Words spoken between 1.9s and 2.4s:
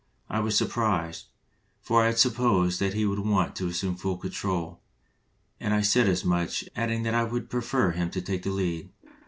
I had